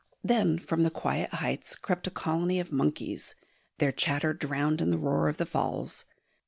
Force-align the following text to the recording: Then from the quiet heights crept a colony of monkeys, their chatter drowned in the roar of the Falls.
Then 0.23 0.57
from 0.57 0.81
the 0.81 0.89
quiet 0.89 1.29
heights 1.29 1.75
crept 1.75 2.07
a 2.07 2.09
colony 2.09 2.59
of 2.59 2.71
monkeys, 2.71 3.35
their 3.77 3.91
chatter 3.91 4.33
drowned 4.33 4.81
in 4.81 4.89
the 4.89 4.97
roar 4.97 5.29
of 5.29 5.37
the 5.37 5.45
Falls. 5.45 6.05